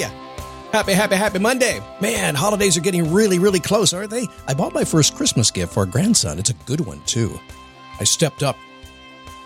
[0.00, 0.08] You?
[0.72, 1.80] Happy, happy, happy Monday.
[2.00, 4.26] Man, holidays are getting really, really close, aren't they?
[4.46, 6.38] I bought my first Christmas gift for our grandson.
[6.38, 7.38] It's a good one, too.
[7.98, 8.56] I stepped up.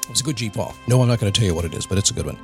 [0.02, 0.74] It was a good Jeep Paul.
[0.86, 2.38] No, I'm not going to tell you what it is, but it's a good one.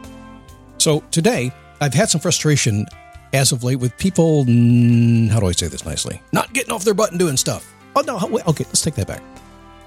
[0.79, 2.87] So today, I've had some frustration
[3.33, 6.21] as of late with people, how do I say this nicely?
[6.33, 7.73] Not getting off their butt and doing stuff.
[7.95, 9.23] Oh, no, wait, okay, let's take that back.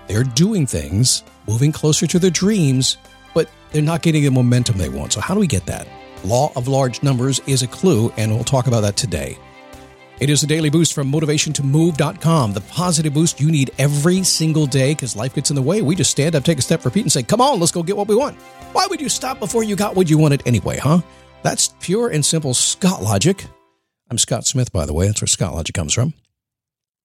[0.08, 2.98] They're doing things, moving closer to their dreams,
[3.34, 5.14] but they're not getting the momentum they want.
[5.14, 5.88] So, how do we get that?
[6.24, 9.38] Law of large numbers is a clue, and we'll talk about that today.
[10.20, 14.94] It is a daily boost from motivationtomove.com, the positive boost you need every single day
[14.94, 15.82] because life gets in the way.
[15.82, 17.98] We just stand up, take a step, repeat, and say, Come on, let's go get
[17.98, 18.38] what we want.
[18.72, 21.02] Why would you stop before you got what you wanted anyway, huh?
[21.42, 23.46] That's pure and simple Scott logic.
[24.10, 25.08] I'm Scott Smith, by the way.
[25.08, 26.14] That's where Scott logic comes from.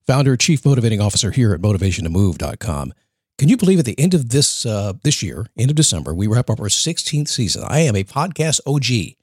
[0.06, 2.92] Founder, chief motivating officer here at motivationtomove.com.
[3.38, 6.26] Can you believe at the end of this uh, this year, end of December, we
[6.26, 7.62] wrap up our 16th season.
[7.68, 9.14] I am a podcast OG,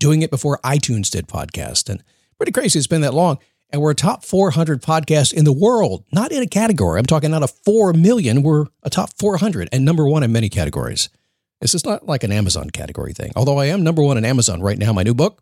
[0.00, 2.02] doing it before iTunes did podcast, and
[2.36, 3.38] pretty crazy it's been that long.
[3.70, 6.98] And we're a top 400 podcast in the world, not in a category.
[6.98, 10.48] I'm talking out of 4 million, we're a top 400 and number one in many
[10.48, 11.08] categories.
[11.60, 14.62] This is not like an Amazon category thing, although I am number one in Amazon
[14.62, 14.92] right now.
[14.92, 15.40] My new book,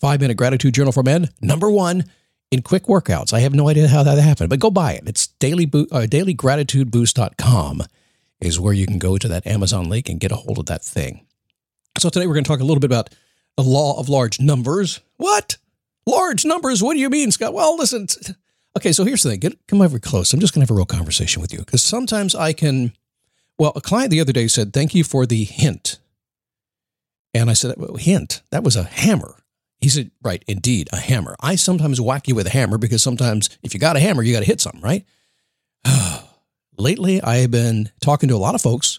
[0.00, 2.04] Five Minute Gratitude Journal for Men, number one
[2.50, 3.32] in quick workouts.
[3.32, 5.08] I have no idea how that happened, but go buy it.
[5.08, 7.82] It's daily bo- uh, dailygratitudeboost.com
[8.40, 10.84] is where you can go to that Amazon link and get a hold of that
[10.84, 11.26] thing.
[11.98, 13.10] So today we're going to talk a little bit about
[13.56, 15.00] the law of large numbers.
[15.16, 15.56] What?
[16.06, 16.82] Large numbers?
[16.82, 17.54] What do you mean, Scott?
[17.54, 18.06] Well, listen.
[18.76, 19.40] Okay, so here's the thing.
[19.40, 20.32] Get come over close.
[20.32, 22.92] I'm just going to have a real conversation with you because sometimes I can.
[23.56, 26.00] Well, a client the other day said, "Thank you for the hint,"
[27.32, 28.42] and I said, well, "Hint?
[28.50, 29.43] That was a hammer."
[29.84, 31.36] He said, Right, indeed, a hammer.
[31.40, 34.32] I sometimes whack you with a hammer because sometimes if you got a hammer, you
[34.32, 35.04] got to hit something, right?
[36.78, 38.98] Lately, I have been talking to a lot of folks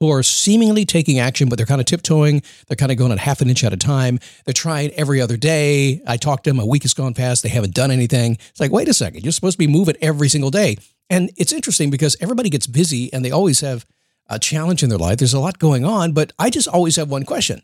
[0.00, 2.42] who are seemingly taking action, but they're kind of tiptoeing.
[2.66, 4.18] They're kind of going at half an inch at a time.
[4.44, 6.02] They're trying every other day.
[6.06, 7.42] I talked to them, a week has gone past.
[7.42, 8.36] They haven't done anything.
[8.50, 10.76] It's like, wait a second, you're supposed to be moving every single day.
[11.08, 13.86] And it's interesting because everybody gets busy and they always have
[14.28, 15.16] a challenge in their life.
[15.16, 17.62] There's a lot going on, but I just always have one question.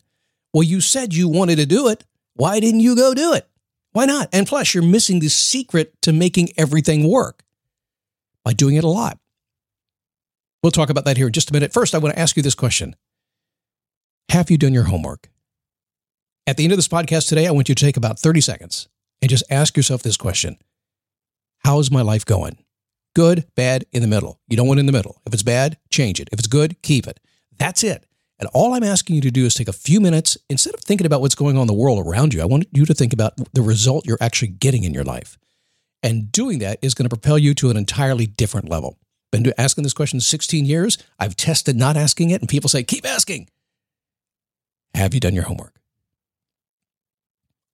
[0.54, 2.04] Well, you said you wanted to do it.
[2.34, 3.48] Why didn't you go do it?
[3.92, 4.28] Why not?
[4.32, 7.44] And plus, you're missing the secret to making everything work
[8.44, 9.18] by doing it a lot.
[10.62, 11.72] We'll talk about that here in just a minute.
[11.72, 12.96] First, I want to ask you this question
[14.30, 15.30] Have you done your homework?
[16.46, 18.88] At the end of this podcast today, I want you to take about 30 seconds
[19.22, 20.56] and just ask yourself this question
[21.58, 22.58] How's my life going?
[23.14, 24.40] Good, bad, in the middle.
[24.48, 25.22] You don't want in the middle.
[25.24, 26.28] If it's bad, change it.
[26.32, 27.20] If it's good, keep it.
[27.56, 28.06] That's it.
[28.38, 31.06] And all I'm asking you to do is take a few minutes, instead of thinking
[31.06, 33.34] about what's going on in the world around you, I want you to think about
[33.52, 35.38] the result you're actually getting in your life.
[36.02, 38.98] And doing that is going to propel you to an entirely different level.
[39.30, 40.98] Been asking this question 16 years.
[41.18, 43.48] I've tested not asking it, and people say, keep asking.
[44.94, 45.74] Have you done your homework?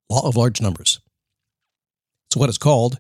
[0.08, 1.00] Law of large numbers.
[2.28, 2.98] It's what it's called.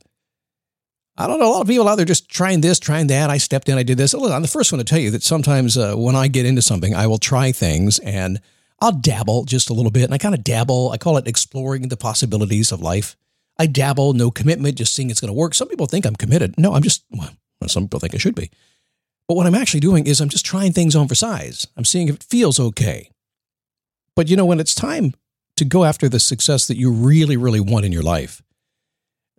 [1.20, 1.50] I don't know.
[1.50, 3.28] A lot of people out there just trying this, trying that.
[3.28, 4.14] I stepped in, I did this.
[4.14, 6.94] I'm the first one to tell you that sometimes uh, when I get into something,
[6.94, 8.40] I will try things and
[8.80, 10.04] I'll dabble just a little bit.
[10.04, 10.92] And I kind of dabble.
[10.92, 13.16] I call it exploring the possibilities of life.
[13.58, 15.52] I dabble, no commitment, just seeing it's going to work.
[15.52, 16.54] Some people think I'm committed.
[16.56, 17.28] No, I'm just, well,
[17.66, 18.50] some people think I should be.
[19.28, 21.66] But what I'm actually doing is I'm just trying things on for size.
[21.76, 23.10] I'm seeing if it feels okay.
[24.16, 25.12] But you know, when it's time
[25.56, 28.40] to go after the success that you really, really want in your life,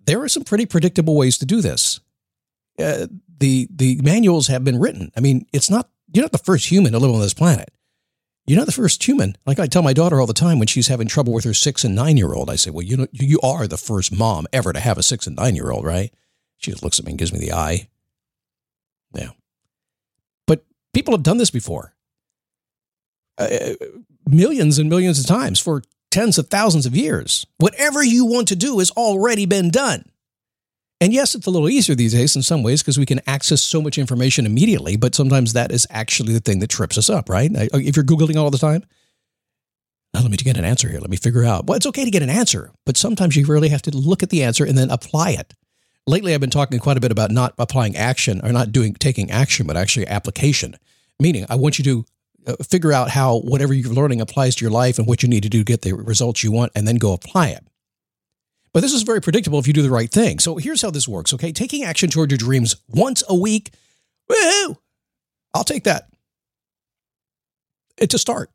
[0.06, 2.00] there are some pretty predictable ways to do this.
[2.80, 3.08] Uh,
[3.40, 5.12] the the manuals have been written.
[5.16, 7.72] I mean, it's not you're not the first human to live on this planet.
[8.46, 9.36] You're not the first human.
[9.46, 11.84] Like I tell my daughter all the time when she's having trouble with her six
[11.84, 14.74] and nine year old, I say, Well, you know, you are the first mom ever
[14.74, 16.12] to have a six and nine year old, right?
[16.58, 17.88] She just looks at me and gives me the eye.
[19.14, 19.30] Yeah.
[20.48, 21.94] But people have done this before.
[23.38, 23.74] Uh,
[24.28, 27.46] millions and millions of times for tens of thousands of years.
[27.58, 30.06] Whatever you want to do has already been done.
[31.00, 33.62] And yes, it's a little easier these days in some ways because we can access
[33.62, 37.28] so much information immediately, but sometimes that is actually the thing that trips us up,
[37.28, 37.50] right?
[37.52, 38.84] If you're Googling all the time,
[40.14, 41.00] now let me get an answer here.
[41.00, 41.66] Let me figure out.
[41.66, 44.30] Well, it's okay to get an answer, but sometimes you really have to look at
[44.30, 45.56] the answer and then apply it.
[46.06, 49.32] Lately, I've been talking quite a bit about not applying action or not doing taking
[49.32, 50.76] action, but actually application.
[51.20, 52.06] Meaning, I want you to
[52.48, 55.44] Uh, figure out how whatever you're learning applies to your life and what you need
[55.44, 57.64] to do to get the results you want, and then go apply it.
[58.74, 60.40] But this is very predictable if you do the right thing.
[60.40, 61.52] So here's how this works, okay?
[61.52, 63.72] Taking action toward your dreams once a week,
[64.32, 64.78] woohoo!
[65.54, 66.08] I'll take that.
[67.98, 68.50] It's a start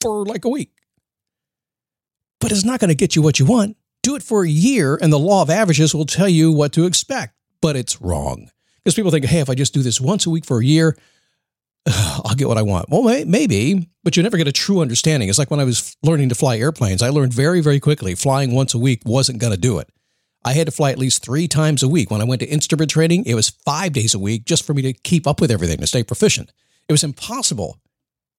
[0.00, 0.70] for like a week.
[2.40, 3.76] But it's not going to get you what you want.
[4.02, 6.86] Do it for a year, and the law of averages will tell you what to
[6.86, 7.34] expect.
[7.60, 8.50] But it's wrong.
[8.78, 10.96] Because people think, hey, if I just do this once a week for a year,
[11.86, 12.88] I'll get what I want.
[12.88, 15.28] Well, maybe, but you never get a true understanding.
[15.28, 18.52] It's like when I was learning to fly airplanes, I learned very, very quickly flying
[18.52, 19.88] once a week wasn't going to do it.
[20.44, 22.10] I had to fly at least three times a week.
[22.10, 24.82] When I went to instrument training, it was five days a week just for me
[24.82, 26.50] to keep up with everything, to stay proficient.
[26.88, 27.78] It was impossible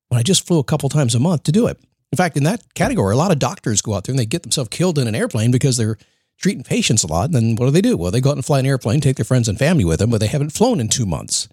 [0.10, 1.80] when I just flew a couple times a month to do it.
[2.12, 4.42] In fact, in that category, a lot of doctors go out there and they get
[4.42, 5.98] themselves killed in an airplane because they're
[6.38, 7.26] treating patients a lot.
[7.26, 7.96] And then what do they do?
[7.96, 10.10] Well, they go out and fly an airplane, take their friends and family with them,
[10.10, 11.48] but they haven't flown in two months.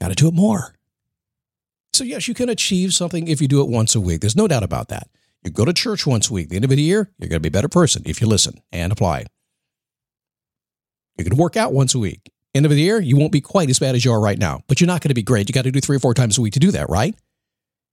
[0.00, 0.74] Got to do it more.
[1.92, 4.20] So, yes, you can achieve something if you do it once a week.
[4.20, 5.08] There's no doubt about that.
[5.42, 6.50] You go to church once a week.
[6.50, 8.60] the end of the year, you're going to be a better person if you listen
[8.72, 9.24] and apply.
[11.18, 12.32] Going to work out once a week.
[12.54, 14.62] End of the year, you won't be quite as bad as you are right now,
[14.66, 15.48] but you're not going to be great.
[15.48, 17.14] You got to do three or four times a week to do that, right?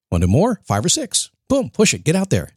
[0.10, 0.62] Want to more?
[0.66, 1.30] Five or six.
[1.48, 2.52] Boom, push it, get out there.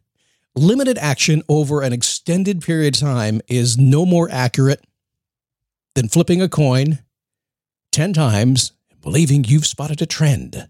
[0.55, 4.83] Limited action over an extended period of time is no more accurate
[5.93, 6.99] than flipping a coin
[7.91, 10.69] 10 times and believing you've spotted a trend.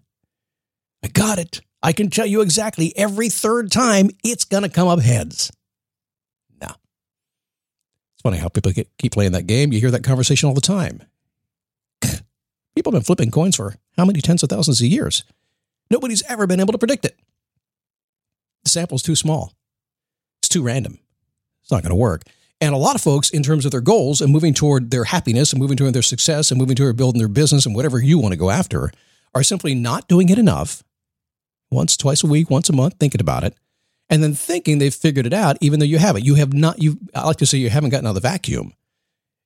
[1.02, 1.60] I got it.
[1.82, 5.50] I can tell you exactly every third time it's going to come up heads.
[6.60, 6.68] No.
[6.68, 9.72] It's funny how people get, keep playing that game.
[9.72, 11.02] You hear that conversation all the time.
[12.76, 15.24] people have been flipping coins for how many tens of thousands of years?
[15.90, 17.18] Nobody's ever been able to predict it.
[18.62, 19.52] The sample's too small.
[20.40, 21.00] It's too random.
[21.62, 22.22] It's not going to work.
[22.60, 25.52] And a lot of folks, in terms of their goals and moving toward their happiness
[25.52, 28.32] and moving toward their success and moving toward building their business and whatever you want
[28.32, 28.92] to go after,
[29.34, 30.84] are simply not doing it enough
[31.72, 33.54] once, twice a week, once a month, thinking about it,
[34.10, 36.24] and then thinking they've figured it out, even though you haven't.
[36.24, 38.74] You have not, you, I like to say, you haven't gotten out of the vacuum.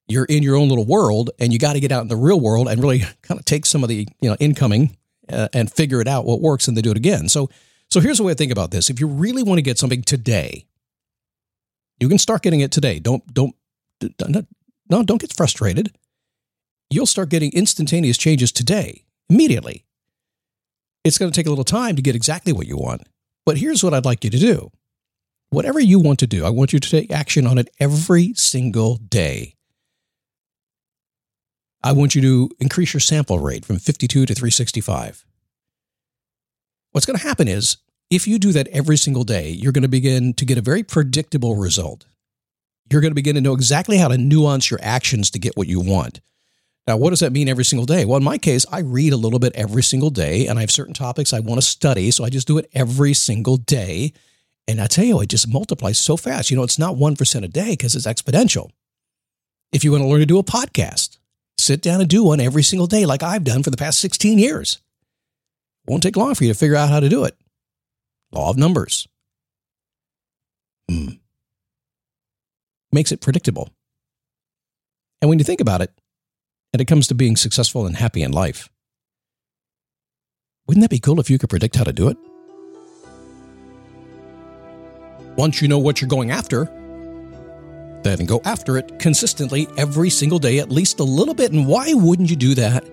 [0.08, 2.40] You're in your own little world, and you got to get out in the real
[2.40, 4.96] world and really kind of take some of the, you know, incoming
[5.32, 7.28] uh, and figure it out what works and then do it again.
[7.28, 7.48] So,
[7.88, 8.90] so here's the way I think about this.
[8.90, 10.66] If you really want to get something today,
[11.98, 12.98] you can start getting it today.
[12.98, 13.54] Don't, don't,
[14.88, 15.96] no, don't get frustrated.
[16.90, 19.85] You'll start getting instantaneous changes today, immediately.
[21.06, 23.02] It's going to take a little time to get exactly what you want.
[23.44, 24.72] But here's what I'd like you to do.
[25.50, 28.96] Whatever you want to do, I want you to take action on it every single
[28.96, 29.54] day.
[31.84, 35.24] I want you to increase your sample rate from 52 to 365.
[36.90, 37.76] What's going to happen is
[38.10, 40.82] if you do that every single day, you're going to begin to get a very
[40.82, 42.06] predictable result.
[42.90, 45.68] You're going to begin to know exactly how to nuance your actions to get what
[45.68, 46.20] you want.
[46.86, 48.04] Now, what does that mean every single day?
[48.04, 50.70] Well, in my case, I read a little bit every single day, and I have
[50.70, 52.12] certain topics I want to study.
[52.12, 54.12] So I just do it every single day.
[54.68, 56.50] And I tell you, it just multiplies so fast.
[56.50, 58.70] You know, it's not 1% a day because it's exponential.
[59.72, 61.18] If you want to learn to do a podcast,
[61.58, 64.38] sit down and do one every single day, like I've done for the past 16
[64.38, 64.78] years.
[65.86, 67.36] Won't take long for you to figure out how to do it.
[68.32, 69.08] Law of numbers.
[70.90, 71.08] Hmm.
[72.92, 73.70] Makes it predictable.
[75.20, 75.90] And when you think about it,
[76.76, 78.68] and it comes to being successful and happy in life.
[80.66, 82.18] Wouldn't that be cool if you could predict how to do it?
[85.36, 86.66] Once you know what you're going after,
[88.02, 91.50] then go after it consistently every single day, at least a little bit.
[91.50, 92.84] And why wouldn't you do that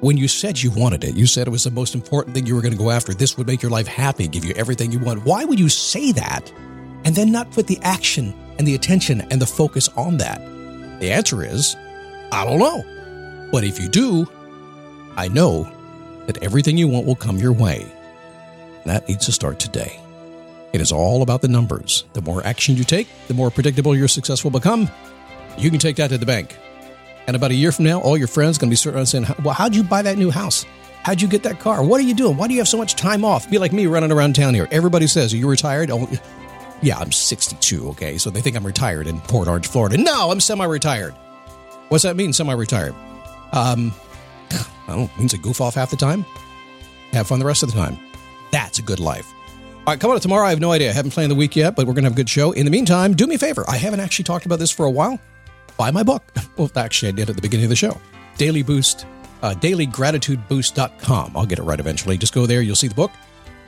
[0.00, 1.14] when you said you wanted it?
[1.14, 3.14] You said it was the most important thing you were going to go after.
[3.14, 5.24] This would make your life happy, give you everything you want.
[5.24, 6.52] Why would you say that
[7.04, 10.40] and then not put the action and the attention and the focus on that?
[10.98, 11.76] The answer is,
[12.32, 12.84] I don't know.
[13.54, 14.26] But if you do,
[15.14, 15.62] I know
[16.26, 17.86] that everything you want will come your way.
[18.84, 20.00] That needs to start today.
[20.72, 22.02] It is all about the numbers.
[22.14, 24.90] The more action you take, the more predictable your success will become.
[25.56, 26.58] You can take that to the bank.
[27.28, 29.54] And about a year from now, all your friends are going to be saying, Well,
[29.54, 30.66] how'd you buy that new house?
[31.04, 31.84] How'd you get that car?
[31.84, 32.36] What are you doing?
[32.36, 33.48] Why do you have so much time off?
[33.48, 34.66] Be like me running around town here.
[34.72, 35.92] Everybody says, Are you retired?
[35.92, 36.10] Oh,
[36.82, 38.18] yeah, I'm 62, okay?
[38.18, 39.96] So they think I'm retired in Port Orange, Florida.
[39.96, 41.12] No, I'm semi retired.
[41.88, 42.96] What's that mean, semi retired?
[43.54, 43.92] Um,
[44.88, 46.24] I don't means I goof off half the time.
[47.12, 47.96] Have fun the rest of the time.
[48.50, 49.32] That's a good life.
[49.86, 50.46] All right, coming up tomorrow.
[50.46, 50.90] I have no idea.
[50.90, 52.52] I haven't planned the week yet, but we're going to have a good show.
[52.52, 53.64] In the meantime, do me a favor.
[53.68, 55.18] I haven't actually talked about this for a while.
[55.76, 56.22] Buy my book.
[56.56, 58.00] Well, actually, I did at the beginning of the show.
[58.38, 59.06] Daily Boost,
[59.42, 61.32] uh, dailygratitudeboost.com.
[61.36, 62.16] I'll get it right eventually.
[62.16, 62.62] Just go there.
[62.62, 63.10] You'll see the book.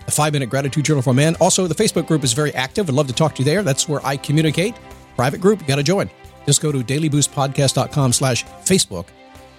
[0.04, 1.34] The five minute gratitude journal for man.
[1.40, 2.88] Also, the Facebook group is very active.
[2.88, 3.64] I'd love to talk to you there.
[3.64, 4.76] That's where I communicate.
[5.16, 5.60] Private group.
[5.60, 6.08] You got to join.
[6.46, 9.06] Just go to dailyboostpodcast.com slash Facebook.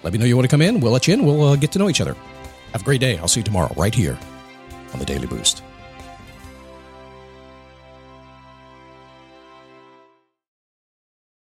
[0.02, 0.80] Let me know you want to come in.
[0.80, 1.24] We'll let you in.
[1.24, 2.14] We'll uh, get to know each other.
[2.72, 3.18] Have a great day.
[3.18, 4.18] I'll see you tomorrow right here
[4.92, 5.62] on the Daily Boost.